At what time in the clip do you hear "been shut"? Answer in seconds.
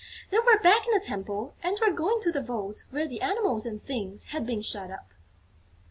4.47-4.89